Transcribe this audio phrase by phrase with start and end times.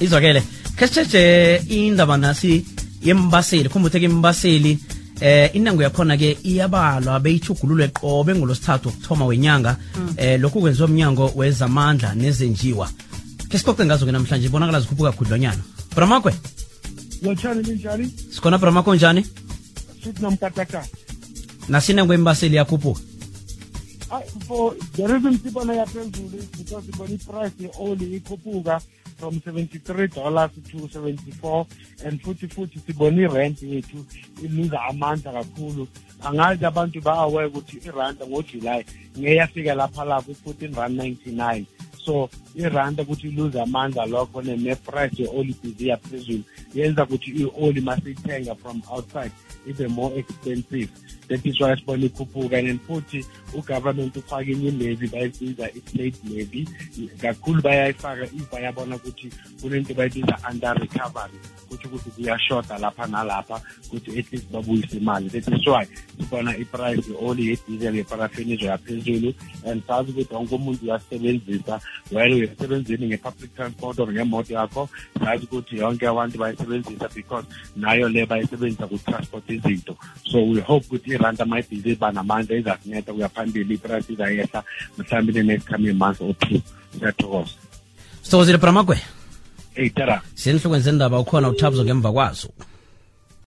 [0.00, 0.42] izwakele.
[0.76, 2.64] Khe sitshetshe indaba nasi
[3.04, 4.78] yembaseli khumbuthe ke imbaseli
[5.20, 9.76] eh inango yakhona ke iyabalwa beyithugululwe qobe ngolosithathu okuthoma wenyanga.
[10.16, 12.88] Eh lokhu kwenziwa umnyango wezamandla nezenjiwa.
[13.48, 15.62] Ke sixoxe ngazo ke namhlanje ibonakala zikhuphuka khudlwanyana
[15.94, 16.32] bramakwe
[17.22, 19.26] lotshani linjani sikhona bramako njani?
[20.04, 20.84] Sithi namkatakata
[21.68, 23.00] nasinango yembaseli yakhuphuka
[24.46, 28.80] For the reason sibona yaphezulu is because sibona iprice ye-oli ikhuphuka
[29.16, 31.66] from 73 dollars to 74
[32.04, 34.04] and futhi futhi sibona irent yethu
[34.42, 35.88] iluza amandla kakhulu.
[36.22, 38.84] Angazi abantu ba-aware ukuthi iranda ngojulayi
[39.18, 41.66] ngeyafika lapha lapho i-14 rand 99
[42.08, 46.44] so iranda ukuthi iluze amandla lokho ne- neprice ye-oli busy yaphezulu
[46.74, 49.32] yenza ukuthi i-oli masiyithenga from outside
[49.66, 50.90] ibe more expensive.
[51.28, 52.58] That is why sibona ikhuphuka.
[52.58, 56.68] And futhi ugovernment ufake enye levy bayibiza i-state levy.
[57.20, 64.18] Kakhulu bayayifaka if bayabona ukuthi kunento bayibiza under recovery kutho ukuthi kuyashoda lapha nalapha ukuthi
[64.18, 65.28] at least babuyise imali.
[65.28, 65.86] That is why
[66.18, 69.34] sibona iprice ye-oli yediesel yeparafini izoyaphezulu
[69.66, 74.88] and sazi ukuthi wonke umuntu uyasebenzisa while uyasebenzini nge-public transport or ngemoto yakho.
[75.18, 77.44] Sazi ukuthi yonke abantu bayisebenzisa because
[77.76, 79.96] nayo le bayisebenzisa ku-transport izinto.
[80.24, 84.64] So we hope ukuthi iranta mayibhizi iba namandla izakunceda kuya phambili iprice izayehla
[84.98, 86.62] mhlawumbe ne-next coming month or two.
[86.98, 87.54] Siyathokoza.
[88.22, 88.96] Sithokozile bramagwe
[89.76, 90.22] eyi tera.
[90.34, 92.48] Siyenhlokweni zendaba ukhona uthabzo ngemva kwazo